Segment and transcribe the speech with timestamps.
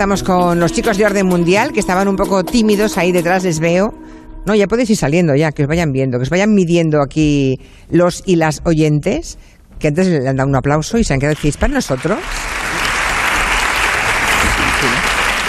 [0.00, 3.60] Estamos con los chicos de Orden Mundial que estaban un poco tímidos ahí detrás, les
[3.60, 3.92] veo.
[4.46, 7.60] No, ya podéis ir saliendo ya, que os vayan viendo, que os vayan midiendo aquí
[7.90, 9.38] los y las oyentes,
[9.78, 12.18] que antes le han dado un aplauso y se han quedado decís, para nosotros.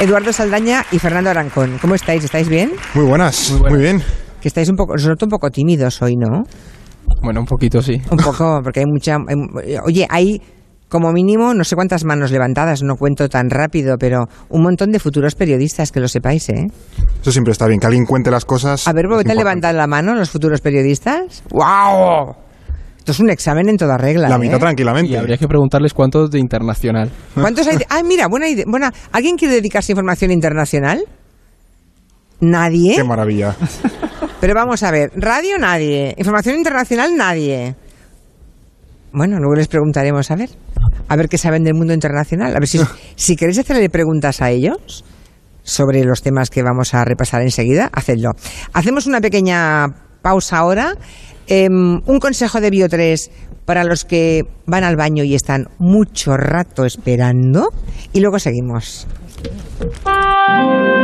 [0.02, 2.26] Eduardo Saldaña y Fernando Arancón, ¿cómo estáis?
[2.26, 2.74] ¿Estáis bien?
[2.94, 4.04] Muy buenas, muy, bien.
[4.42, 6.44] Que estáis un poco, os noto un poco tímidos hoy, ¿no?
[7.24, 8.02] Bueno, un poquito sí.
[8.12, 9.15] Un poco, porque hay mucha...
[9.15, 10.42] hay- oye, hay
[10.92, 14.99] como mínimo, no sé cuántas manos levantadas, no cuento tan rápido, pero un montón de
[14.99, 16.68] futuros periodistas, que lo sepáis, ¿eh?
[17.22, 18.86] Eso siempre está bien, que alguien cuente las cosas.
[18.90, 21.44] A ver, ¿por qué te levantan la mano los futuros periodistas?
[21.49, 22.35] ¡Wow!
[22.98, 24.27] Esto es un examen en toda regla.
[24.27, 24.40] La ¿eh?
[24.40, 25.13] mitad tranquilamente.
[25.13, 27.10] Y habría que preguntarles cuántos de internacional.
[27.34, 27.77] ¿Cuántos hay?
[27.77, 28.66] de- Ah, mira, buena idea.
[28.68, 28.94] Buena.
[29.13, 31.04] ¿Alguien quiere dedicarse a información internacional?
[32.41, 32.96] Nadie.
[32.98, 33.55] Qué maravilla.
[34.41, 37.76] Pero vamos a ver, radio nadie, información internacional nadie.
[39.13, 40.49] Bueno, luego les preguntaremos a ver,
[41.08, 42.55] a ver qué saben del mundo internacional.
[42.55, 42.80] A ver si,
[43.16, 45.04] si queréis hacerle preguntas a ellos
[45.64, 48.32] sobre los temas que vamos a repasar enseguida, hacedlo.
[48.74, 49.88] Hacemos una pequeña
[50.22, 50.96] pausa ahora.
[51.48, 53.29] Em, un consejo de Bio3
[53.66, 57.70] para los que van al baño y están mucho rato esperando.
[58.13, 59.07] Y luego seguimos.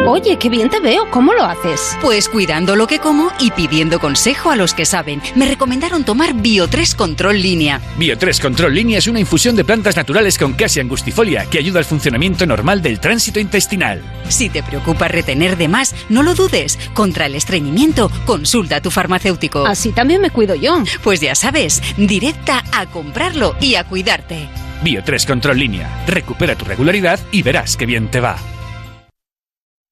[0.07, 1.11] Oye, qué bien te veo.
[1.11, 1.97] ¿Cómo lo haces?
[2.01, 5.21] Pues cuidando lo que como y pidiendo consejo a los que saben.
[5.35, 7.81] Me recomendaron tomar Bio3 Control Línea.
[7.99, 11.85] Bio3 Control Línea es una infusión de plantas naturales con casi angustifolia que ayuda al
[11.85, 14.01] funcionamiento normal del tránsito intestinal.
[14.29, 16.79] Si te preocupa retener de más, no lo dudes.
[16.93, 19.65] Contra el estreñimiento, consulta a tu farmacéutico.
[19.65, 20.81] Así también me cuido yo.
[21.03, 24.47] Pues ya sabes, directa a comprarlo y a cuidarte.
[24.83, 26.03] Bio3 Control Línea.
[26.07, 28.37] Recupera tu regularidad y verás qué bien te va.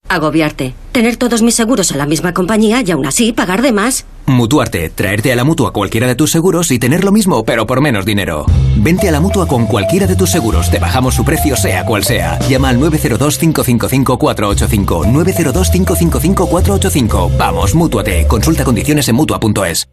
[0.08, 0.76] Agobiarte.
[0.92, 4.06] Tener todos mis seguros en la misma compañía y aún así pagar de más.
[4.28, 7.82] Mutuarte, traerte a la mutua cualquiera de tus seguros y tener lo mismo, pero por
[7.82, 8.46] menos dinero.
[8.78, 12.04] Vente a la mutua con cualquiera de tus seguros, te bajamos su precio, sea cual
[12.04, 12.40] sea.
[12.48, 15.12] Llama al 902-555-485.
[15.12, 17.38] 902-555-485.
[17.38, 18.26] Vamos, mutuate.
[18.28, 19.88] Consulta condiciones en mutua.es.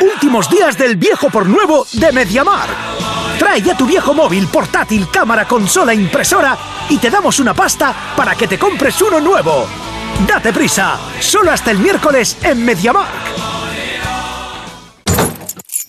[0.00, 2.68] Últimos días del viejo por nuevo de Mediamar.
[3.38, 6.56] Trae ya tu viejo móvil, portátil, cámara, consola, impresora
[6.88, 9.66] y te damos una pasta para que te compres uno nuevo.
[10.26, 13.08] Date prisa, solo hasta el miércoles en Mediamar.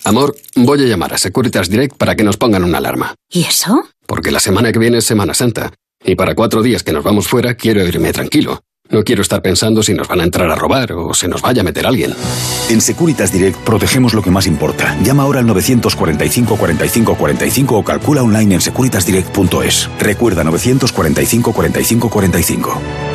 [0.05, 3.13] Amor, voy a llamar a Securitas Direct para que nos pongan una alarma.
[3.29, 3.89] ¿Y eso?
[4.05, 5.73] Porque la semana que viene es Semana Santa.
[6.03, 8.61] Y para cuatro días que nos vamos fuera, quiero irme tranquilo.
[8.89, 11.61] No quiero estar pensando si nos van a entrar a robar o se nos vaya
[11.61, 12.13] a meter alguien.
[12.69, 14.97] En Securitas Direct protegemos lo que más importa.
[15.03, 19.89] Llama ahora al 945 45 45 o calcula online en securitasdirect.es.
[19.99, 23.06] Recuerda 945 45 45.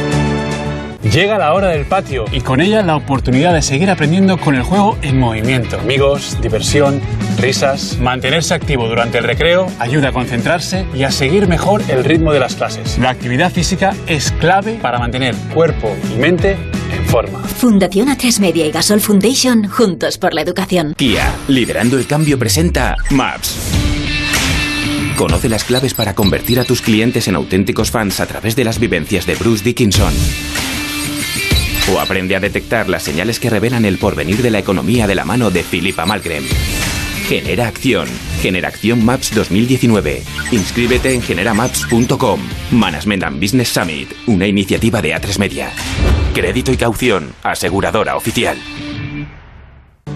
[1.02, 4.62] Llega la hora del patio y con ella la oportunidad de seguir aprendiendo con el
[4.62, 5.78] juego en movimiento.
[5.80, 7.00] Amigos, diversión,
[7.38, 7.98] risas.
[7.98, 12.38] Mantenerse activo durante el recreo ayuda a concentrarse y a seguir mejor el ritmo de
[12.38, 12.98] las clases.
[12.98, 16.56] La actividad física es clave para mantener cuerpo y mente
[16.92, 17.40] en forma.
[17.40, 20.94] Fundación A3 Media y Gasol Foundation, juntos por la educación.
[20.96, 23.72] Kia, liderando el cambio, presenta Maps.
[25.16, 28.78] Conoce las claves para convertir a tus clientes en auténticos fans a través de las
[28.78, 30.12] vivencias de Bruce Dickinson.
[31.90, 35.24] O aprende a detectar las señales que revelan el porvenir de la economía de la
[35.24, 36.44] mano de Philippa Malgren.
[37.28, 38.08] Genera Acción.
[38.40, 40.22] Generación Maps 2019.
[40.52, 42.40] Inscríbete en generamaps.com.
[42.70, 44.12] Management and Business Summit.
[44.26, 45.72] Una iniciativa de A3 Media.
[46.34, 47.32] Crédito y caución.
[47.42, 48.58] Aseguradora oficial.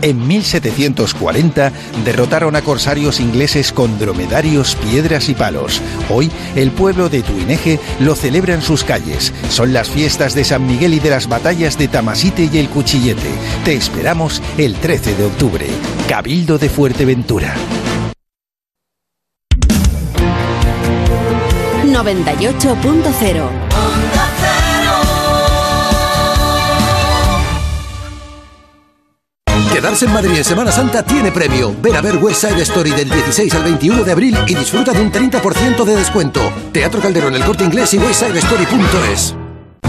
[0.06, 1.72] En 1740
[2.05, 5.83] derrotaron a corsarios ingleses con dromedarios, piedras y palos.
[6.09, 9.34] Hoy el pueblo de Tuineje lo celebra en sus calles.
[9.49, 13.33] Son las fiestas de San Miguel y de las batallas de Tamasite y el Cuchillete.
[13.65, 15.66] Te esperamos el 13 de octubre.
[16.09, 17.56] Cabildo de Fuerteventura.
[21.84, 23.76] 98.0
[29.72, 31.75] Quedarse en Madrid en Semana Santa tiene premio.
[31.81, 35.01] Ven a ver West Side Story del 16 al 21 de abril y disfruta de
[35.01, 36.41] un 30% de descuento.
[36.72, 39.46] Teatro Calderón, el corte inglés y westsidestory.es.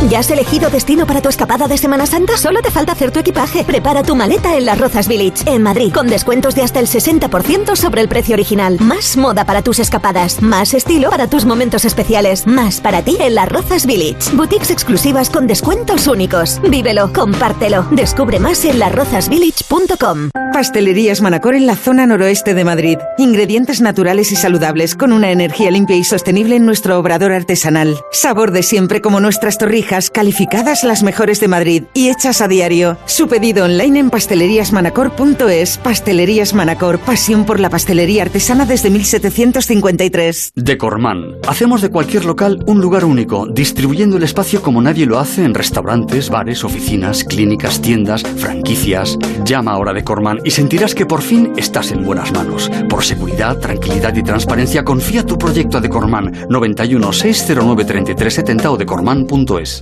[0.10, 2.38] ¿Ya has elegido destino para tu escapada de Semana Santa?
[2.38, 3.64] Solo te falta hacer tu equipaje.
[3.64, 7.76] Prepara tu maleta en Las Rozas Village, en Madrid, con descuentos de hasta el 60%
[7.76, 8.78] sobre el precio original.
[8.80, 13.36] Más moda para tus escapadas, más estilo para tus momentos especiales, más para ti en
[13.36, 14.34] Las Rozas Village.
[14.34, 16.62] Boutiques exclusivas con descuentos únicos.
[16.62, 17.86] Vívelo, compártelo.
[17.92, 20.30] Descubre más en lasrozasvillage.com.
[20.54, 22.98] Pastelerías Manacor en la zona noroeste de Madrid.
[23.18, 28.00] Ingredientes naturales y saludables con una energía limpia y sostenible en nuestro obrador artesanal.
[28.12, 32.98] Sabor de siempre como nuestras torrijas calificadas las mejores de Madrid y hechas a diario.
[33.06, 35.78] Su pedido online en pasteleriasmanacor.es.
[35.78, 40.52] Pastelerías Manacor, pasión por la pastelería artesana desde 1753.
[40.56, 41.36] Decorman.
[41.48, 45.54] Hacemos de cualquier local un lugar único, distribuyendo el espacio como nadie lo hace en
[45.54, 49.18] restaurantes, bares, oficinas, clínicas, tiendas, franquicias.
[49.46, 52.70] Llama ahora Decorman y sentirás que por fin estás en buenas manos.
[52.90, 59.77] Por seguridad, tranquilidad y transparencia, confía tu proyecto a Decorman 91 609 3370 o decorman.es.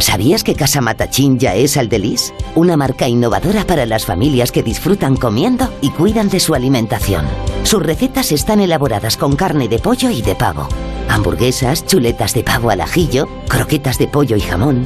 [0.00, 2.32] ¿Sabías que Casa Matachín ya es Aldelis?
[2.54, 7.26] Una marca innovadora para las familias que disfrutan comiendo y cuidan de su alimentación.
[7.64, 10.68] Sus recetas están elaboradas con carne de pollo y de pavo.
[11.08, 14.84] Hamburguesas, chuletas de pavo al ajillo, croquetas de pollo y jamón.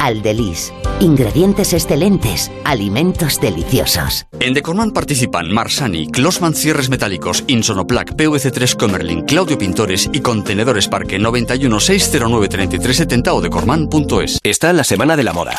[0.00, 0.72] Aldelis.
[1.00, 4.26] Ingredientes excelentes, alimentos deliciosos.
[4.40, 11.20] En Decorman participan Marsani, Closman Cierres Metálicos, Insonoplac, PVC3 Comerlin, Claudio Pintores y Contenedores Parque
[11.20, 14.40] 91 609 3370 o decorman.es.
[14.42, 15.56] Está la semana de la moda,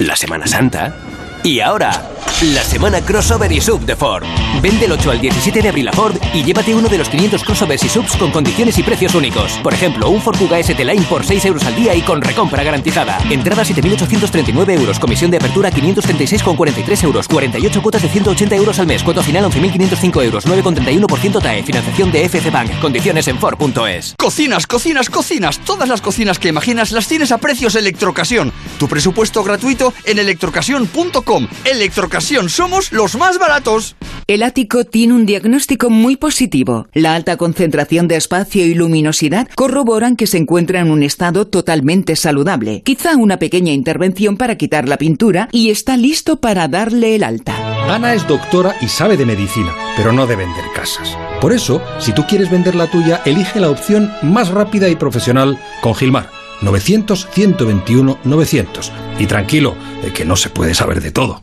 [0.00, 0.96] la Semana Santa
[1.42, 2.12] y ahora
[2.42, 4.24] la semana crossover y sub de Ford.
[4.60, 7.44] Vende el 8 al 17 de abril a Ford y llévate uno de los 500
[7.44, 9.52] crossovers y subs con condiciones y precios únicos.
[9.62, 12.64] Por ejemplo, un Ford Kuga ST Line por 6 euros al día y con recompra
[12.64, 13.18] garantizada.
[13.30, 19.04] Entrada 7.839 euros, comisión de apertura 536,43 euros, 48 cuotas de 180 euros al mes,
[19.04, 22.80] cuota final 11.505 euros, 9,31% TAE, financiación de FC Bank.
[22.80, 24.16] Condiciones en Ford.es.
[24.18, 25.60] Cocinas, cocinas, cocinas.
[25.60, 28.52] Todas las cocinas que imaginas las tienes a precios Electrocasión.
[28.80, 31.31] Tu presupuesto gratuito en electrocasión.com.
[31.64, 33.96] Electrocasión, somos los más baratos.
[34.26, 36.86] El ático tiene un diagnóstico muy positivo.
[36.92, 42.16] La alta concentración de espacio y luminosidad corroboran que se encuentra en un estado totalmente
[42.16, 42.82] saludable.
[42.82, 47.56] Quizá una pequeña intervención para quitar la pintura y está listo para darle el alta.
[47.92, 51.16] Ana es doctora y sabe de medicina, pero no de vender casas.
[51.40, 55.58] Por eso, si tú quieres vender la tuya, elige la opción más rápida y profesional
[55.82, 56.41] con Gilmar.
[56.62, 58.90] 900-121-900.
[59.18, 61.42] Y tranquilo, de que no se puede saber de todo.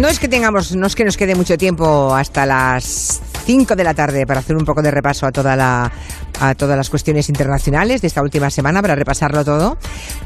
[0.00, 3.84] No es que tengamos, no es que nos quede mucho tiempo hasta las 5 de
[3.84, 5.92] la tarde para hacer un poco de repaso a toda la
[6.40, 9.78] a todas las cuestiones internacionales de esta última semana para repasarlo todo,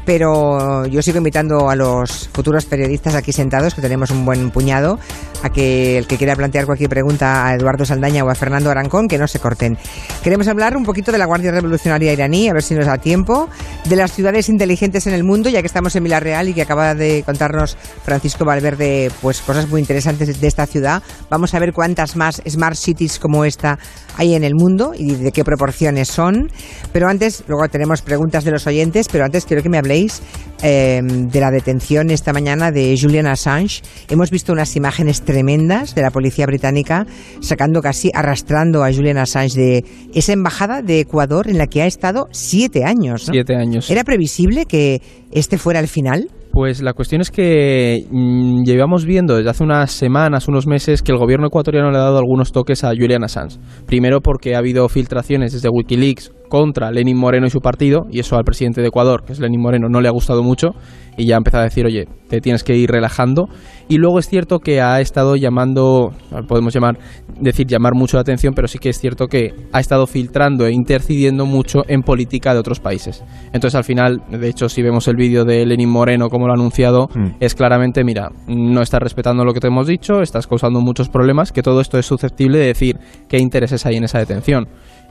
[0.05, 4.99] pero yo sigo invitando a los futuros periodistas aquí sentados, que tenemos un buen puñado,
[5.43, 9.07] a que el que quiera plantear cualquier pregunta a Eduardo Saldaña o a Fernando Arancón,
[9.07, 9.77] que no se corten.
[10.23, 13.49] Queremos hablar un poquito de la Guardia Revolucionaria iraní, a ver si nos da tiempo,
[13.85, 16.95] de las ciudades inteligentes en el mundo, ya que estamos en Villarreal y que acaba
[16.95, 21.01] de contarnos Francisco Valverde pues cosas muy interesantes de esta ciudad.
[21.29, 23.77] Vamos a ver cuántas más smart cities como esta
[24.17, 26.51] hay en el mundo y de qué proporciones son.
[26.91, 30.21] Pero antes, luego tenemos preguntas de los oyentes, pero antes quiero que me habléis
[30.61, 33.81] eh, de la detención esta mañana de Julian Assange.
[34.09, 37.05] Hemos visto unas imágenes tremendas de la policía británica
[37.41, 41.85] sacando casi, arrastrando a Julian Assange de esa embajada de Ecuador en la que ha
[41.85, 43.27] estado siete años.
[43.27, 43.33] ¿no?
[43.33, 43.89] Siete años.
[43.89, 46.29] ¿Era previsible que este fuera el final?
[46.59, 51.13] Pues la cuestión es que mmm, llevamos viendo desde hace unas semanas, unos meses, que
[51.13, 53.57] el gobierno ecuatoriano le ha dado algunos toques a Julian Assange.
[53.85, 58.35] Primero porque ha habido filtraciones desde Wikileaks contra Lenin Moreno y su partido, y eso
[58.35, 60.71] al presidente de Ecuador, que es Lenin Moreno, no le ha gustado mucho,
[61.19, 63.49] y ya ha empezado a decir, oye, te tienes que ir relajando.
[63.89, 66.13] Y luego es cierto que ha estado llamando,
[66.47, 66.97] podemos llamar,
[67.41, 70.71] decir llamar mucho la atención, pero sí que es cierto que ha estado filtrando e
[70.71, 73.21] intercediendo mucho en política de otros países.
[73.47, 76.55] Entonces al final, de hecho, si vemos el vídeo de Lenin Moreno, como lo ha
[76.55, 77.35] anunciado, mm.
[77.41, 81.51] es claramente, mira, no estás respetando lo que te hemos dicho, estás causando muchos problemas,
[81.51, 82.97] que todo esto es susceptible de decir
[83.27, 84.67] qué intereses hay en esa detención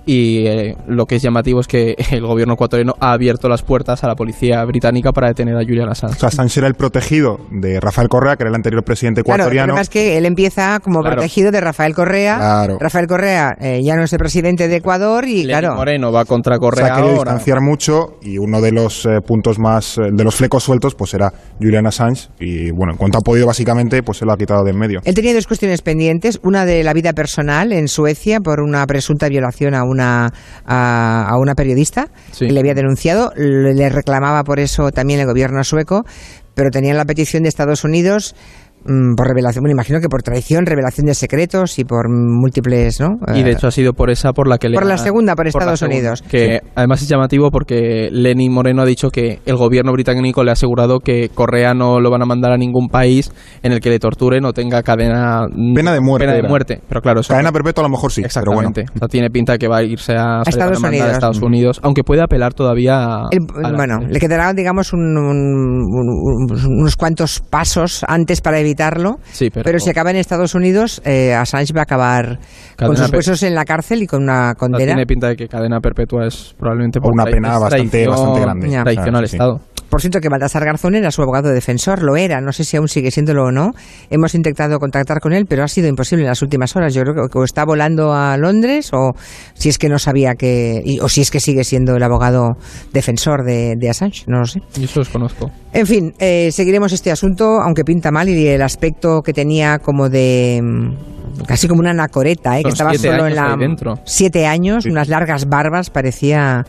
[0.08, 4.02] y eh, lo que es llamativo es que el gobierno ecuatoriano ha abierto las puertas
[4.04, 6.16] a la policía británica para detener a Julian Assange.
[6.16, 9.50] O sea, Assange era el protegido de Rafael Correa, que era el anterior presidente ecuatoriano.
[9.50, 11.16] Claro, el problema es que él empieza como claro.
[11.16, 12.36] protegido de Rafael Correa.
[12.38, 12.78] Claro.
[12.80, 15.74] Rafael Correa eh, ya no es el presidente de Ecuador y Lenin claro.
[15.74, 16.86] Moreno va contra Correa.
[16.86, 17.32] Se ha querido ahora.
[17.32, 21.30] distanciar mucho y uno de los eh, puntos más, de los flecos sueltos, pues era
[21.60, 24.70] Julian Assange y bueno, en cuanto ha podido básicamente, pues se lo ha quitado de
[24.70, 25.00] en medio.
[25.04, 29.28] Él tenía dos cuestiones pendientes, una de la vida personal en Suecia por una presunta
[29.28, 30.30] violación a una a,
[30.66, 32.46] a una periodista Sí.
[32.46, 36.04] que le había denunciado, le, reclamaba por eso también el gobierno sueco,
[36.54, 38.34] pero tenían la petición de Estados Unidos
[38.84, 43.18] por revelación, bueno, imagino que por traición, revelación de secretos y por múltiples, ¿no?
[43.34, 44.98] Y de Eh, hecho ha sido por esa por la que le Por la ha-
[44.98, 46.22] segunda, por la Estados segunda, Unidos.
[46.22, 50.52] Que además es llamativo porque Lenin Moreno ha dicho que el gobierno británico le ha
[50.52, 53.30] asegurado que Correa no lo van a mandar a ningún país
[53.62, 56.48] en el que le torturen o tenga cadena Pena de muerte Pena de era.
[56.48, 56.80] muerte.
[56.88, 58.68] Pero claro, eso Cadena perpetua a lo mejor sí, pero bueno.
[58.70, 58.92] Exactamente.
[58.94, 61.08] O sea, tiene pinta de que va a irse a, le van Estados Unidos.
[61.08, 64.92] a Estados Unidos, aunque puede apelar todavía a, El- a la- bueno, le quedará, digamos,
[64.92, 69.18] un- un- un- unos cuantos pasos antes para evitarlo.
[69.32, 72.38] Sí, pero- si acaba en Estados Unidos, eh, Assange va a acabar
[72.76, 74.86] con sus huesos en la cárcel y con una condena.
[74.86, 78.68] tiene pinta de que cadena perpetua es probablemente por una pena bastante- bastante grande.
[78.82, 79.36] Traición al sí.
[79.36, 79.60] Estado.
[79.88, 82.88] Por cierto, que Baltasar Garzón era su abogado defensor, lo era, no sé si aún
[82.88, 83.70] sigue siéndolo o no.
[84.10, 86.92] Hemos intentado contactar con él, pero ha sido imposible en las últimas horas.
[86.94, 89.12] Yo creo que o está volando a Londres o
[89.54, 92.56] si es que no sabía que, y- o si es que sigue siendo el abogado
[92.92, 94.60] defensor de, de Assange, no lo sé.
[94.74, 95.50] Yo eso los conozco.
[95.72, 100.08] En fin, eh, seguiremos este asunto, aunque pinta mal y el aspecto que tenía como
[100.08, 102.62] de mm, casi como una anacoreta, ¿eh?
[102.62, 103.56] que estaba solo en la
[104.04, 106.64] siete años, unas largas barbas, parecía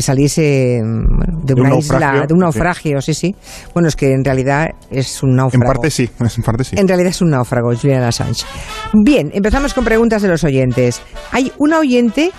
[0.00, 3.34] que saliese mm, bueno, de De un una isla, de un naufragio, sí, sí.
[3.74, 5.66] Bueno, es que en realidad es un En náufrago.
[5.66, 6.76] parte sí, en parte sí.
[6.78, 8.44] En realidad es un náufrago, Julian Assange.
[8.94, 11.02] Bien, empezamos con preguntas de los oyentes.
[11.32, 12.30] Hay una oyente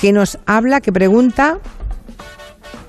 [0.00, 1.58] que nos habla, que pregunta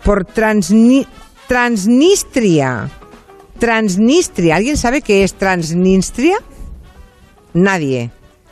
[0.03, 1.06] por Transni-
[1.48, 2.89] Transnistria.
[3.60, 4.56] Transnistria.
[4.56, 6.38] ¿Alguien sabe qué es Transnistria?
[7.53, 8.12] Nadie.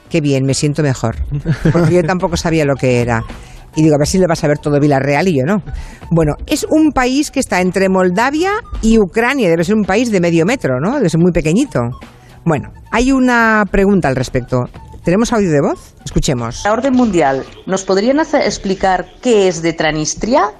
[0.09, 1.15] Qué bien, me siento mejor.
[1.71, 3.23] Porque yo tampoco sabía lo que era.
[3.75, 5.63] Y digo, a ver si le vas a ver todo Villarreal y yo no.
[6.09, 8.51] Bueno, es un país que está entre Moldavia
[8.81, 9.49] y Ucrania.
[9.49, 10.95] Debe ser un país de medio metro, ¿no?
[10.95, 11.79] Debe ser muy pequeñito.
[12.43, 14.65] Bueno, hay una pregunta al respecto.
[15.03, 15.95] ¿Tenemos audio de voz?
[16.03, 16.61] Escuchemos.
[16.63, 20.51] La orden mundial, ¿nos podrían explicar qué es de Transnistria?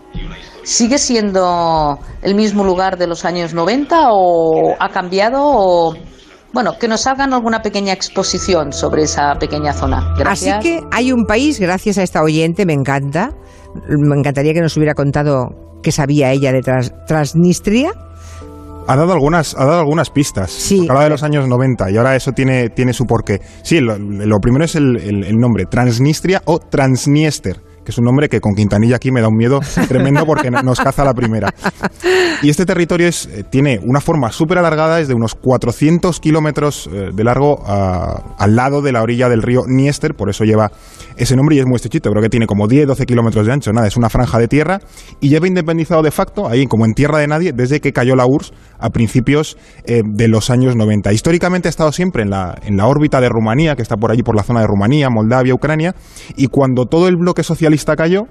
[0.64, 5.96] ¿Sigue siendo el mismo lugar de los años 90 o ha cambiado?
[6.54, 10.14] Bueno, que nos hagan alguna pequeña exposición sobre esa pequeña zona.
[10.18, 10.58] Gracias.
[10.58, 13.32] Así que hay un país, gracias a esta oyente, me encanta.
[13.88, 17.92] Me encantaría que nos hubiera contado qué sabía ella de Trans- Transnistria.
[18.88, 20.52] Ha dado algunas, ha dado algunas pistas.
[20.52, 20.88] Sí.
[20.90, 23.40] Habla de los años 90 y ahora eso tiene, tiene su porqué.
[23.64, 28.06] Sí, lo, lo primero es el, el- el nombre, Transnistria o Transniester, que es un
[28.06, 31.54] nombre que con Quintanilla aquí me da un miedo tremendo porque nos caza la primera.
[32.42, 36.90] Y este territorio es, eh, tiene una forma súper alargada, es de unos 400 kilómetros
[36.92, 40.72] eh, de largo a- al lado de la orilla del río Niester, por eso lleva
[41.18, 43.88] ese nombre y es muy estrechito, creo que tiene como 10-12 kilómetros de ancho, nada,
[43.88, 44.80] es una franja de tierra
[45.20, 48.26] y lleva independizado de facto, ahí como en tierra de nadie, desde que cayó la
[48.26, 51.14] URSS a principios eh, de los años 90.
[51.14, 54.24] Históricamente ha estado siempre en la, en la órbita de Rumanía, que está por allí
[54.24, 55.96] por la zona de Rumanía, Moldavia, Ucrania,
[56.36, 58.28] y cuando todo el bloque socialista cayó,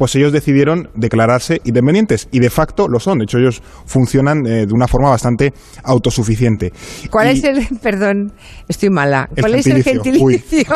[0.00, 3.18] pues ellos decidieron declararse independientes y de facto lo son.
[3.18, 5.52] De hecho, ellos funcionan eh, de una forma bastante
[5.84, 6.72] autosuficiente.
[7.10, 8.32] ¿Cuál Y- es el, perdón,
[8.66, 10.38] estoy mala, El cuál es el gentilicio, uy.
[10.38, 10.74] gentilicio?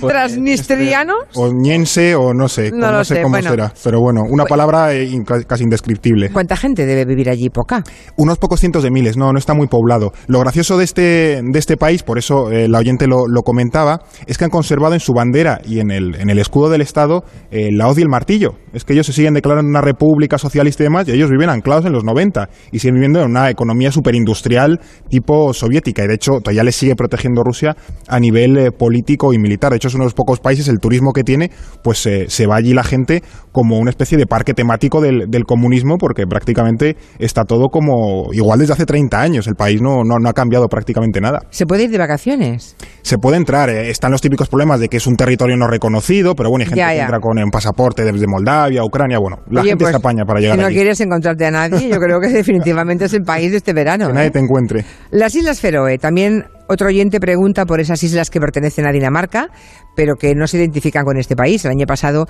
[0.08, 1.14] ¿Transnistriano?
[1.34, 3.50] O ñense o no sé, No no, lo sé sé, cómo bueno.
[3.50, 3.72] será.
[3.84, 6.30] Pero bueno, una palabra eh, in- casi indescriptible.
[6.30, 7.50] ¿Cuánta gente debe vivir allí?
[7.50, 7.84] Poca.
[8.16, 10.12] Unos pocos cientos de miles, no, no está muy poblado.
[10.26, 14.00] Lo gracioso de este, de este país, por eso eh, la oyente lo, lo comentaba,
[14.26, 17.22] es que han conservado en su bandera y en el, en el escudo del Estado
[17.66, 18.54] eh, la hoz y el martillo.
[18.72, 21.84] Es que ellos se siguen declarando una república socialista y demás, y ellos viven anclados
[21.86, 26.04] en los 90 y siguen viviendo en una economía superindustrial tipo soviética.
[26.04, 27.76] Y de hecho, todavía les sigue protegiendo Rusia
[28.08, 29.70] a nivel eh, político y militar.
[29.70, 31.50] De hecho, es uno de los pocos países, el turismo que tiene,
[31.82, 35.44] pues eh, se va allí la gente como una especie de parque temático del, del
[35.44, 39.46] comunismo, porque prácticamente está todo como igual desde hace 30 años.
[39.46, 41.40] El país no, no, no ha cambiado prácticamente nada.
[41.50, 42.76] ¿Se puede ir de vacaciones?
[43.02, 46.50] Se puede entrar, están los típicos problemas de que es un territorio no reconocido, pero
[46.50, 47.02] bueno, hay gente Ya, que ya.
[47.04, 50.56] entra con pasaporte desde Moldavia, Ucrania, bueno, la Oye, gente pues, se apaña para llegar
[50.56, 50.76] Si no allí.
[50.76, 54.08] quieres encontrarte a nadie, yo creo que definitivamente es el país de este verano.
[54.08, 54.32] Que nadie ¿eh?
[54.32, 54.84] te encuentre.
[55.10, 55.98] Las Islas Feroe.
[55.98, 59.48] También otro oyente pregunta por esas islas que pertenecen a Dinamarca,
[59.96, 61.64] pero que no se identifican con este país.
[61.64, 62.26] El año pasado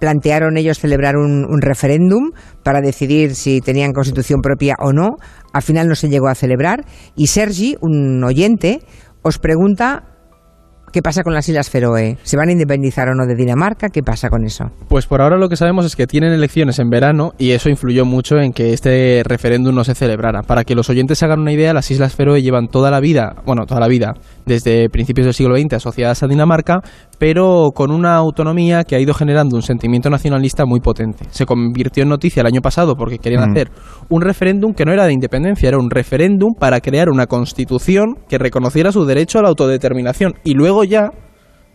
[0.00, 2.30] plantearon ellos celebrar un, un referéndum
[2.62, 5.16] para decidir si tenían constitución propia o no.
[5.52, 6.84] Al final no se llegó a celebrar.
[7.16, 8.80] Y Sergi, un oyente,
[9.22, 10.04] os pregunta
[10.92, 12.16] qué pasa con las Islas Feroe.
[12.22, 13.88] ¿Se van a independizar o no de Dinamarca?
[13.88, 14.70] ¿Qué pasa con eso?
[14.88, 18.04] Pues por ahora lo que sabemos es que tienen elecciones en verano y eso influyó
[18.04, 20.42] mucho en que este referéndum no se celebrara.
[20.42, 23.36] Para que los oyentes se hagan una idea, las Islas Feroe llevan toda la vida,
[23.44, 24.14] bueno, toda la vida,
[24.46, 26.80] desde principios del siglo XX asociadas a Dinamarca,
[27.18, 31.24] pero con una autonomía que ha ido generando un sentimiento nacionalista muy potente.
[31.30, 33.50] Se convirtió en noticia el año pasado porque querían Mm.
[33.52, 33.70] hacer
[34.08, 38.38] un referéndum que no era de independencia, era un referéndum para crear una constitución que
[38.38, 41.10] reconociera su derecho a la autodeterminación y luego ya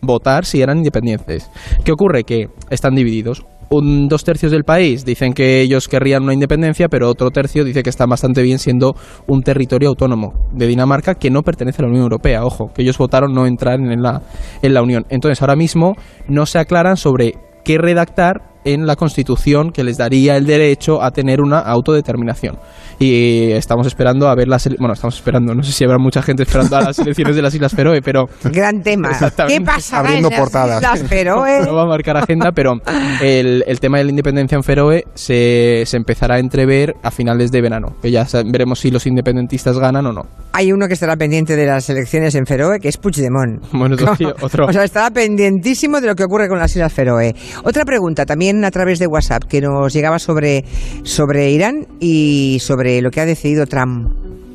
[0.02, 1.50] votar si eran independientes.
[1.84, 2.24] ¿Qué ocurre?
[2.24, 3.44] Que están divididos.
[3.70, 7.82] un dos tercios del país dicen que ellos querrían una independencia, pero otro tercio dice
[7.82, 8.94] que está bastante bien siendo
[9.26, 12.44] un territorio autónomo de Dinamarca que no pertenece a la Unión Europea.
[12.44, 14.22] Ojo, que ellos votaron no entrar en la,
[14.62, 15.06] en la Unión.
[15.08, 15.94] Entonces, ahora mismo
[16.28, 17.32] no se aclaran sobre
[17.64, 22.58] qué redactar en la Constitución que les daría el derecho a tener una autodeterminación.
[22.98, 24.68] Y estamos esperando a ver las...
[24.78, 27.54] Bueno, estamos esperando, no sé si habrá mucha gente esperando a las elecciones de las
[27.54, 28.28] Islas Feroe, pero...
[28.44, 29.10] Gran tema.
[29.10, 29.58] Exactamente.
[29.58, 30.82] ¿Qué pasará Abriendo en las portadas.
[30.82, 31.60] Islas Feroe?
[31.64, 32.74] No va a marcar agenda, pero
[33.20, 37.50] el, el tema de la independencia en Feroe se, se empezará a entrever a finales
[37.50, 37.96] de verano.
[38.00, 40.22] Que ya veremos si los independentistas ganan o no.
[40.52, 43.62] Hay uno que estará pendiente de las elecciones en Feroe, que es Puigdemont.
[43.72, 44.66] Bueno, sí, otro.
[44.66, 47.34] O sea, estará pendientísimo de lo que ocurre con las Islas Feroe.
[47.64, 50.64] Otra pregunta, también a través de WhatsApp, que nos llegaba sobre,
[51.02, 54.10] sobre Irán y sobre lo que ha decidido Trump.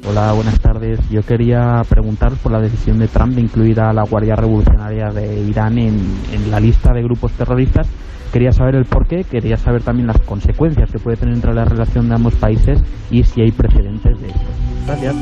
[0.07, 0.99] Hola, buenas tardes.
[1.09, 5.41] Yo quería preguntar por la decisión de Trump de incluir a la Guardia Revolucionaria de
[5.41, 5.97] Irán en,
[6.31, 7.87] en la lista de grupos terroristas.
[8.31, 12.07] Quería saber el porqué, quería saber también las consecuencias que puede tener entre la relación
[12.07, 14.39] de ambos países y si hay precedentes de esto.
[14.85, 15.15] Gracias.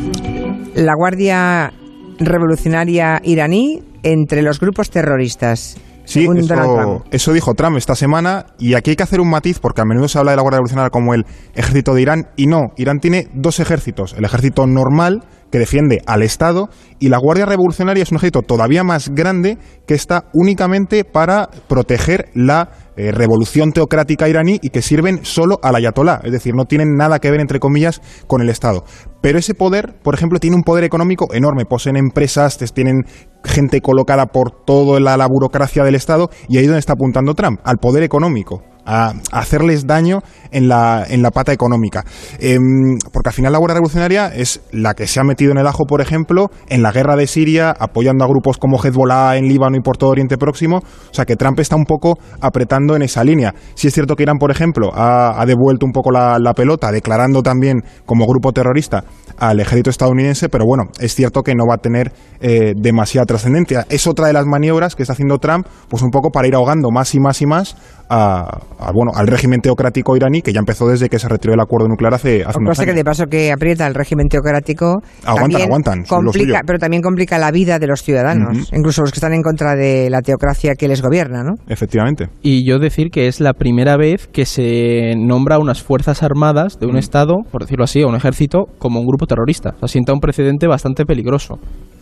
[0.76, 1.72] La Guardia
[2.20, 5.78] Revolucionaria iraní entre los grupos terroristas.
[6.08, 9.82] Sí, eso, eso dijo Trump esta semana y aquí hay que hacer un matiz porque
[9.82, 12.72] a menudo se habla de la Guardia Revolucionaria como el ejército de Irán y no,
[12.78, 18.04] Irán tiene dos ejércitos, el ejército normal que defiende al Estado y la Guardia Revolucionaria
[18.04, 24.28] es un ejército todavía más grande que está únicamente para proteger la eh, revolución teocrática
[24.28, 27.60] iraní y que sirven solo al ayatolá, es decir, no tienen nada que ver entre
[27.60, 28.84] comillas con el Estado.
[29.22, 33.06] Pero ese poder, por ejemplo, tiene un poder económico enorme, poseen empresas, tienen
[33.44, 37.34] gente colocada por toda la, la burocracia del Estado y ahí es donde está apuntando
[37.34, 42.06] Trump, al poder económico, a, hacerles daño en la, en la pata económica.
[42.40, 45.68] Em, porque al final la Guardia Revolucionaria es la que se ha metido en el
[45.68, 49.78] ajo, por ejemplo, en la guerra de Siria, apoyando a grupos como Hezbollah en Líbano
[49.78, 50.78] y por todo Oriente Próximo.
[50.78, 53.54] O sea que Trump está un poco apretando en esa línea.
[53.76, 57.44] Si es cierto que Irán, por ejemplo, ha, devuelto un poco la, la pelota, declarando
[57.44, 59.04] también como grupo terrorista
[59.38, 63.86] al ejército estadounidense, pero bueno, es cierto que no va a tener eh, demasiada trascendencia.
[63.90, 66.90] Es otra de las maniobras que está haciendo Trump, pues un poco para ir ahogando
[66.92, 67.76] más y más y más
[68.10, 71.60] a, a, bueno, al régimen teocrático iraní, que ya empezó desde que se retiró el
[71.60, 72.98] acuerdo nuclear hace, hace unos Cosa que años.
[72.98, 75.02] de paso que aprieta el régimen teocrático.
[75.26, 78.76] Aguantan, aguantan, Complica, pero también complica la vida de los ciudadanos, Ujú.
[78.76, 81.54] incluso los que están en contra de la teocracia que les gobierna, ¿no?
[81.68, 82.28] Efectivamente.
[82.42, 86.88] Y yo decir que es la primera vez que se nombra unas fuerzas armadas de
[86.88, 89.72] un Estado, por decirlo así, o un ejército, como un grupo terrorista.
[89.76, 91.56] O sea, sienta un precedente bastante peligroso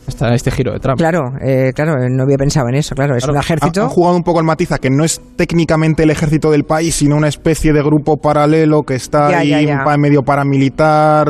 [0.08, 0.98] esta, este giro de Trump.
[0.98, 3.82] Claro, eh, claro, no había pensado en eso, claro, es Claro, un ejército.
[3.82, 6.64] Han, han jugado un poco el matiz a que no es técnicamente el ejército del
[6.64, 9.84] país, sino una especie de grupo paralelo que está Ya, ahí ya, ya.
[9.84, 11.28] pa- medio paramilitar,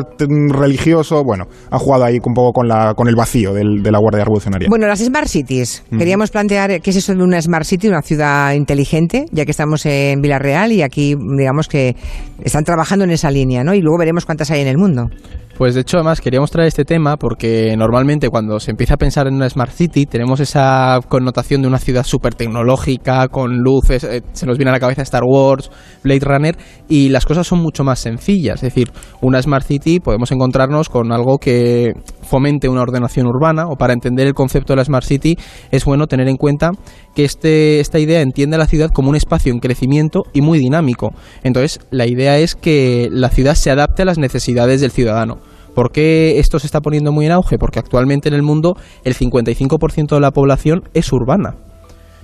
[0.50, 1.22] religioso.
[1.24, 4.24] Bueno, han jugado ahí un poco con, la, con el vacío del- de la Guardia
[4.24, 4.68] Revolucionaria.
[4.68, 5.84] Bueno, las Smart Cities.
[5.96, 9.84] Queríamos plantear qué es eso de una Smart City, una ciudad inteligente, ya que estamos
[9.86, 11.96] en Villarreal y aquí, digamos que
[12.42, 13.74] están trabajando en esa línea, ¿no?
[13.74, 15.08] Y luego veremos cuántas hay en el mundo.
[15.58, 19.28] Pues de hecho, además, queríamos traer este tema porque normalmente cuando se empieza a pensar
[19.28, 24.22] en una Smart City tenemos esa connotación de una ciudad súper tecnológica, con luces, eh,
[24.32, 25.70] se nos viene a la cabeza Star Wars,
[26.02, 26.56] Blade Runner,
[26.88, 28.56] y las cosas son mucho más sencillas.
[28.56, 33.76] Es decir, una Smart City podemos encontrarnos con algo que fomente una ordenación urbana, o
[33.76, 35.38] para entender el concepto de la Smart City
[35.70, 36.72] es bueno tener en cuenta
[37.14, 40.58] que este, esta idea entiende a la ciudad como un espacio en crecimiento y muy
[40.58, 41.12] dinámico.
[41.44, 45.38] Entonces, la idea es que la ciudad se adapte a las necesidades del ciudadano.
[45.76, 47.58] ¿Por qué esto se está poniendo muy en auge?
[47.58, 51.54] Porque actualmente en el mundo el 55% de la población es urbana.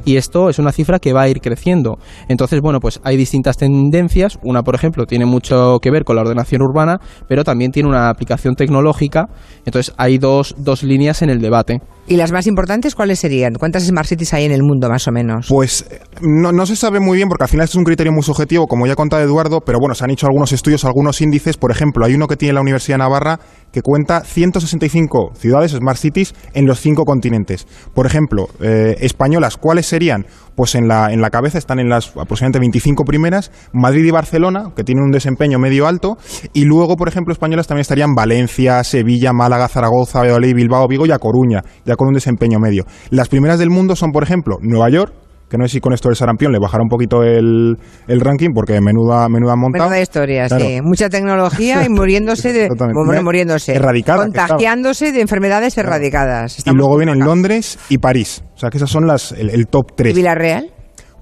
[0.06, 1.98] Y esto es una cifra que va a ir creciendo.
[2.28, 4.38] Entonces, bueno, pues hay distintas tendencias.
[4.42, 8.08] Una, por ejemplo, tiene mucho que ver con la ordenación urbana, pero también tiene una
[8.08, 9.28] aplicación tecnológica.
[9.66, 11.82] Entonces, hay dos, dos líneas en el debate.
[12.06, 13.54] ¿Y las más importantes cuáles serían?
[13.54, 15.46] ¿Cuántas Smart Cities hay en el mundo, más o menos?
[15.48, 18.22] Pues eh, no, no se sabe muy bien porque al final es un criterio muy
[18.24, 21.56] subjetivo, como ya ha contado Eduardo, pero bueno, se han hecho algunos estudios, algunos índices.
[21.56, 23.38] Por ejemplo, hay uno que tiene la Universidad de Navarra
[23.72, 27.66] que cuenta 165 ciudades Smart Cities en los cinco continentes.
[27.94, 30.26] Por ejemplo, eh, españolas, ¿cuáles serían?
[30.54, 34.72] Pues en la, en la cabeza están en las aproximadamente 25 primeras, Madrid y Barcelona,
[34.76, 36.18] que tienen un desempeño medio alto,
[36.52, 41.12] y luego, por ejemplo, españolas también estarían Valencia, Sevilla, Málaga, Zaragoza, Valladolid, Bilbao, Vigo y
[41.12, 41.62] A Coruña,
[41.96, 42.84] con un desempeño medio.
[43.10, 45.12] Las primeras del mundo son, por ejemplo, Nueva York,
[45.48, 47.76] que no sé si con esto del sarampión le bajará un poquito el,
[48.08, 49.54] el ranking, porque menuda, menuda.
[49.54, 50.64] Menuda historia, Claro.
[50.64, 50.80] sí.
[50.82, 52.68] Mucha tecnología y muriéndose de...
[52.78, 53.74] Bueno, muriéndose.
[53.74, 54.22] Erradicada.
[54.24, 56.66] Contagiándose de enfermedades erradicadas.
[56.66, 58.42] Y luego vienen Londres y París.
[58.54, 60.16] O sea, que esas son las, el, el top ¿Y 3.
[60.16, 60.70] Villarreal?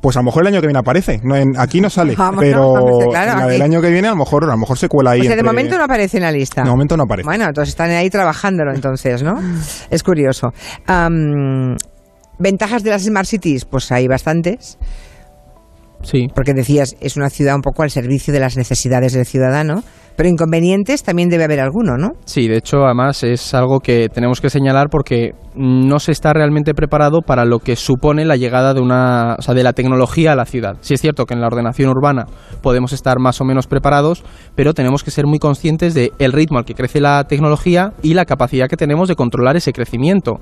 [0.01, 1.21] Pues a lo mejor el año que viene aparece.
[1.23, 3.53] No, en- aquí no sale, Vamos, pero vamos, claro, en la aquí.
[3.53, 5.21] del año que viene a lo mejor, a lo mejor se cuela ahí.
[5.21, 6.63] O sea, de momento no aparece en la lista.
[6.63, 7.27] De momento no aparece.
[7.27, 9.35] Bueno, entonces están ahí trabajándolo entonces, ¿no?
[9.91, 10.49] Es curioso.
[12.39, 13.65] ¿Ventajas de las Smart Cities?
[13.67, 14.79] Pues hay bastantes.
[16.03, 16.29] Sí.
[16.35, 19.83] Porque decías, es una ciudad un poco al servicio de las necesidades del ciudadano,
[20.17, 22.11] pero inconvenientes también debe haber alguno, ¿no?
[22.25, 26.75] Sí, de hecho, además es algo que tenemos que señalar porque no se está realmente
[26.75, 30.37] preparado para lo que supone la llegada de una, o sea, de la tecnología a
[30.37, 30.77] la ciudad.
[30.81, 32.27] Sí es cierto que en la ordenación urbana
[32.63, 34.23] podemos estar más o menos preparados,
[34.55, 38.15] pero tenemos que ser muy conscientes de el ritmo al que crece la tecnología y
[38.15, 40.41] la capacidad que tenemos de controlar ese crecimiento.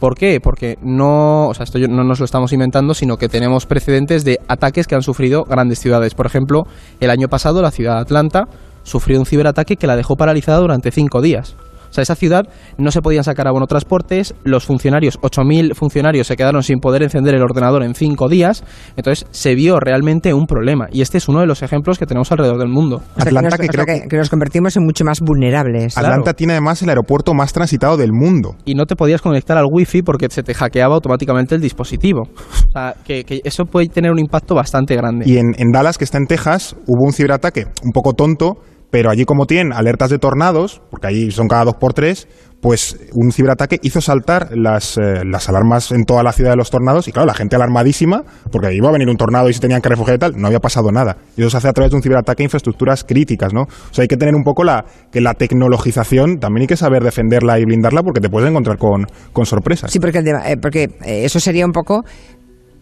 [0.00, 0.40] ¿Por qué?
[0.42, 4.38] Porque no, o sea, esto no nos lo estamos inventando, sino que tenemos precedentes de
[4.48, 6.14] ataques que han sufrido grandes ciudades.
[6.14, 6.62] Por ejemplo,
[7.00, 8.44] el año pasado la ciudad de Atlanta
[8.90, 11.56] sufrió un ciberataque que la dejó paralizada durante cinco días.
[11.88, 12.44] O sea, esa ciudad
[12.78, 17.34] no se podían sacar abono transportes, los funcionarios, 8.000 funcionarios se quedaron sin poder encender
[17.34, 18.62] el ordenador en cinco días,
[18.96, 20.86] entonces se vio realmente un problema.
[20.92, 23.02] Y este es uno de los ejemplos que tenemos alrededor del mundo.
[23.16, 25.98] O sea, que, nos, o sea, que- que nos convertimos en mucho más vulnerables.
[25.98, 28.54] Atlanta tiene además el aeropuerto más transitado del mundo.
[28.64, 32.20] y no te podías conectar al wifi porque se te hackeaba automáticamente el dispositivo.
[32.22, 35.24] O sea, que, que eso puede tener un impacto bastante grande.
[35.28, 38.58] Y en, en Dallas, que está en Texas, hubo un ciberataque un poco tonto,
[38.90, 42.28] pero allí como tienen alertas de tornados, porque allí son cada dos por tres,
[42.60, 46.70] pues un ciberataque hizo saltar las, eh, las alarmas en toda la ciudad de los
[46.70, 48.22] tornados y claro, la gente alarmadísima,
[48.52, 50.60] porque iba a venir un tornado y se tenían que refugiar y tal, no había
[50.60, 51.16] pasado nada.
[51.38, 53.62] Y eso se hace a través de un ciberataque a infraestructuras críticas, ¿no?
[53.62, 57.02] O sea, hay que tener un poco la, que la tecnologización, también hay que saber
[57.02, 59.90] defenderla y blindarla porque te puedes encontrar con, con sorpresas.
[59.90, 62.02] Sí, porque, el deba- eh, porque eh, eso sería un poco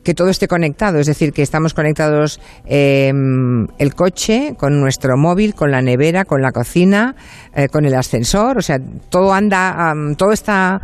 [0.09, 3.13] que todo esté conectado, es decir, que estamos conectados eh,
[3.77, 7.15] el coche con nuestro móvil, con la nevera, con la cocina,
[7.55, 8.79] eh, con el ascensor, o sea,
[9.11, 10.81] todo anda, todo está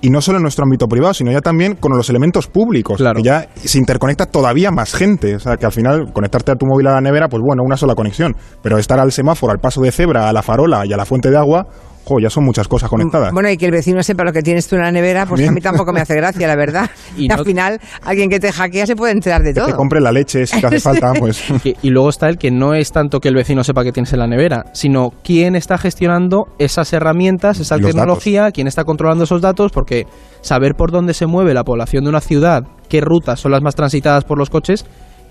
[0.00, 3.22] y no solo en nuestro ámbito privado, sino ya también con los elementos públicos, que
[3.22, 6.88] ya se interconecta todavía más gente, o sea, que al final conectarte a tu móvil
[6.88, 9.92] a la nevera, pues bueno, una sola conexión, pero estar al semáforo, al paso de
[9.92, 11.68] cebra, a la farola y a la fuente de agua,
[12.06, 13.32] jo, ya son muchas cosas conectadas.
[13.32, 15.50] Bueno, y que el vecino sepa lo que tienes tú en la nevera, pues Bien.
[15.50, 16.88] a mí tampoco me hace gracia, la verdad.
[17.16, 19.66] Y Y, no- al final, alguien que te hackea se puede enterar de que te
[19.66, 19.76] todo.
[19.76, 21.42] compre la leche si te hace falta, pues...
[21.64, 24.12] Y, y luego está el que no es tanto que el vecino sepa que tienes
[24.12, 29.40] en la nevera, sino quién está gestionando esas herramientas, esa tecnología, quién está controlando esos
[29.40, 30.06] datos, porque
[30.42, 33.74] saber por dónde se mueve la población de una ciudad, qué rutas son las más
[33.74, 34.84] transitadas por los coches,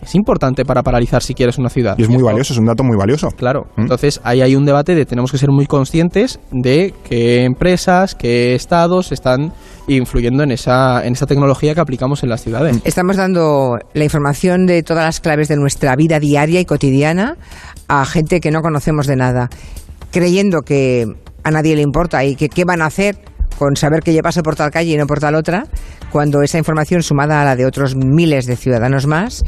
[0.05, 1.95] es importante para paralizar si quieres una ciudad.
[1.97, 3.29] Y es muy valioso, es un dato muy valioso.
[3.29, 8.13] Claro, entonces ahí hay un debate de tenemos que ser muy conscientes de qué empresas,
[8.15, 9.51] qué estados están
[9.87, 12.79] influyendo en esa, en esa tecnología que aplicamos en las ciudades.
[12.83, 17.37] Estamos dando la información de todas las claves de nuestra vida diaria y cotidiana
[17.87, 19.49] a gente que no conocemos de nada,
[20.11, 21.05] creyendo que
[21.43, 23.17] a nadie le importa y que qué van a hacer
[23.57, 25.65] con saber que yo paso por tal calle y no por tal otra,
[26.11, 29.43] cuando esa información sumada a la de otros miles de ciudadanos más,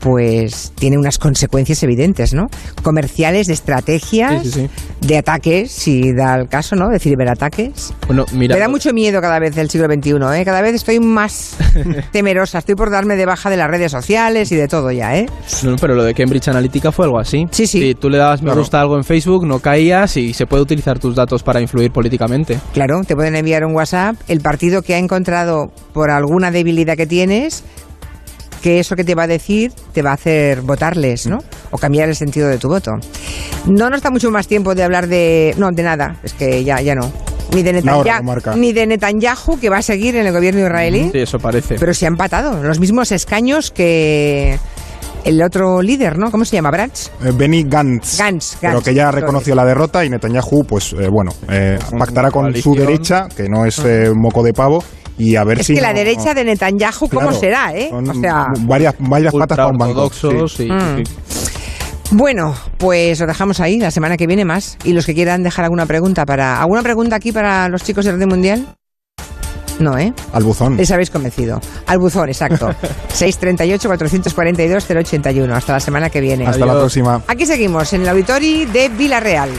[0.00, 2.48] pues tiene unas consecuencias evidentes, ¿no?
[2.82, 4.68] Comerciales, de estrategias, Sí, sí,
[5.00, 6.88] de ataques, si da el caso, ¿no?
[6.88, 7.92] De ciberataques.
[8.06, 10.44] Bueno, mira, Me da mucho miedo cada vez del siglo XXI, ¿eh?
[10.44, 11.56] Cada vez estoy más
[12.12, 12.58] temerosa.
[12.58, 15.26] Estoy por darme de baja de las redes sociales y de todo ya, ¿eh?
[15.62, 17.46] No, pero lo de Cambridge Analytica fue algo así.
[17.50, 17.80] Sí, sí.
[17.80, 18.60] Si tú le dabas me Claro.
[18.60, 21.90] gusta a algo en Facebook, no caías y se puede utilizar tus datos para influir
[21.90, 22.58] políticamente.
[22.72, 27.06] Claro, te pueden enviar un WhatsApp, el partido que ha encontrado por alguna debilidad que
[27.06, 27.64] tienes,
[28.56, 31.38] que eso que te va a decir te va a hacer votarles, ¿no?
[31.70, 32.92] O cambiar el sentido de tu voto.
[33.66, 35.54] No nos da mucho más tiempo de hablar de...
[35.58, 37.10] No, de nada, es que ya, ya no.
[37.52, 41.10] Ni de, Netanyahu, ni de Netanyahu, que va a seguir en el gobierno israelí.
[41.12, 41.76] Sí, eso parece.
[41.78, 44.58] Pero se ha empatado, los mismos escaños que
[45.26, 46.30] el otro líder, ¿no?
[46.30, 46.70] ¿Cómo se llama?
[46.70, 47.10] ¿Branch?
[47.24, 51.32] Eh, Benny Gantz, Gantz, pero que ya reconoció la derrota y Netanyahu, pues eh, bueno,
[51.50, 54.82] eh, pactará con su derecha, que no es eh, moco de pavo,
[55.18, 55.74] y a ver Es si...
[55.74, 57.88] que la no- derecha de Netanyahu, ¿cómo Claro, será, eh?
[57.90, 58.46] son O sea...
[58.60, 60.10] varias, varias patas para un banco.
[60.12, 60.68] Sí.
[60.70, 61.04] Mm.
[61.04, 61.12] sí.
[62.12, 64.78] Bueno, pues lo dejamos ahí, la semana que viene más.
[64.84, 66.60] Y los que quieran dejar alguna pregunta para...
[66.60, 68.64] ¿Alguna pregunta aquí para los chicos de Radio Mundial?
[69.80, 70.12] No, ¿eh?
[70.32, 70.76] Al buzón.
[70.76, 71.60] Les habéis convencido.
[71.86, 72.70] Al buzón, exacto.
[73.12, 75.52] 638-442-081.
[75.52, 76.46] Hasta la semana que viene.
[76.46, 77.20] Hasta la próxima.
[77.26, 79.50] Aquí seguimos, en el auditorio de Villarreal.